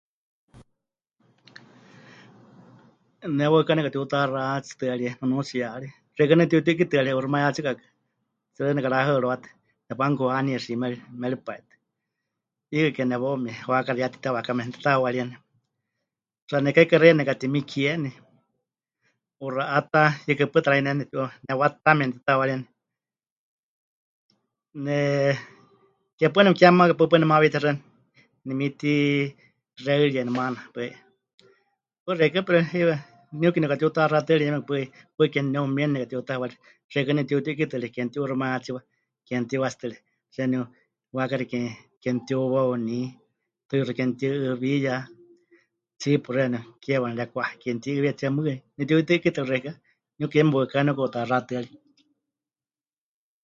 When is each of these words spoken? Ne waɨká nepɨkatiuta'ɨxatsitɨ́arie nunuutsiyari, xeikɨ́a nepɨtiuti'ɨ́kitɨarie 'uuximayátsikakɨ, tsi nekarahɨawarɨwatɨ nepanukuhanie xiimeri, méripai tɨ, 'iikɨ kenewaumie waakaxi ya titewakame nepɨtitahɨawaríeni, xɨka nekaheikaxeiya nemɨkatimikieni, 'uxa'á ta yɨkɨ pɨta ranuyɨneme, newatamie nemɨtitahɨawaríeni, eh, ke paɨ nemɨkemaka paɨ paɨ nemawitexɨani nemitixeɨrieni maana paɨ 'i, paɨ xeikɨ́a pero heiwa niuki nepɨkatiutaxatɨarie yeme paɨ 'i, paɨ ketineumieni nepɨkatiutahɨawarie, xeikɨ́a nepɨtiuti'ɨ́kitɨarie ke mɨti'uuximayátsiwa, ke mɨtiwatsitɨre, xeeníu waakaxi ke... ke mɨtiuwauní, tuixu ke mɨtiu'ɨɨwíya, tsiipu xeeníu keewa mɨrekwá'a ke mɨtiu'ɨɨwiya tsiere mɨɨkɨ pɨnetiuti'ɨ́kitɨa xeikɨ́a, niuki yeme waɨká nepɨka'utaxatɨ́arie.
Ne 3.37 3.45
waɨká 3.53 3.71
nepɨkatiuta'ɨxatsitɨ́arie 3.75 5.09
nunuutsiyari, 5.19 5.87
xeikɨ́a 6.15 6.39
nepɨtiuti'ɨ́kitɨarie 6.39 7.13
'uuximayátsikakɨ, 7.15 7.83
tsi 8.53 8.61
nekarahɨawarɨwatɨ 8.75 9.47
nepanukuhanie 9.87 10.57
xiimeri, 10.63 10.97
méripai 11.21 11.59
tɨ, 11.67 11.73
'iikɨ 12.71 12.89
kenewaumie 12.95 13.55
waakaxi 13.69 14.01
ya 14.03 14.13
titewakame 14.13 14.61
nepɨtitahɨawaríeni, 14.65 15.35
xɨka 16.47 16.63
nekaheikaxeiya 16.65 17.13
nemɨkatimikieni, 17.15 18.11
'uxa'á 19.43 19.79
ta 19.93 20.01
yɨkɨ 20.27 20.43
pɨta 20.53 20.69
ranuyɨneme, 20.73 21.03
newatamie 21.45 22.01
nemɨtitahɨawaríeni, 22.07 22.65
eh, 24.95 25.35
ke 26.17 26.25
paɨ 26.33 26.41
nemɨkemaka 26.45 26.93
paɨ 26.99 27.07
paɨ 27.11 27.19
nemawitexɨani 27.21 27.79
nemitixeɨrieni 28.47 30.31
maana 30.37 30.59
paɨ 30.73 30.83
'i, 30.85 30.93
paɨ 32.03 32.13
xeikɨ́a 32.19 32.45
pero 32.47 32.59
heiwa 32.73 32.95
niuki 33.39 33.59
nepɨkatiutaxatɨarie 33.61 34.47
yeme 34.47 34.61
paɨ 34.67 34.77
'i, 34.81 34.85
paɨ 35.15 35.25
ketineumieni 35.33 35.91
nepɨkatiutahɨawarie, 35.93 36.59
xeikɨ́a 36.91 37.15
nepɨtiuti'ɨ́kitɨarie 37.15 37.89
ke 37.93 37.99
mɨti'uuximayátsiwa, 38.05 38.81
ke 39.25 39.33
mɨtiwatsitɨre, 39.41 39.97
xeeníu 40.33 40.63
waakaxi 41.15 41.45
ke... 41.51 41.59
ke 42.01 42.09
mɨtiuwauní, 42.15 42.97
tuixu 43.67 43.93
ke 43.97 44.03
mɨtiu'ɨɨwíya, 44.09 44.93
tsiipu 45.99 46.29
xeeníu 46.35 46.61
keewa 46.83 47.07
mɨrekwá'a 47.13 47.49
ke 47.61 47.67
mɨtiu'ɨɨwiya 47.75 48.13
tsiere 48.17 48.33
mɨɨkɨ 48.35 48.53
pɨnetiuti'ɨ́kitɨa 48.75 49.47
xeikɨ́a, 49.49 49.73
niuki 50.17 50.37
yeme 50.39 50.53
waɨká 50.57 50.79
nepɨka'utaxatɨ́arie. 50.85 51.71